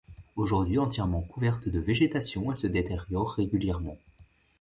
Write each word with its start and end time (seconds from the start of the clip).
Aujourd'hui 0.35 0.79
entièrement 0.79 1.21
couverte 1.21 1.69
de 1.69 1.79
végétation, 1.79 2.51
elle 2.51 2.57
se 2.57 2.65
détériore 2.65 3.33
régulièrement. 3.33 3.99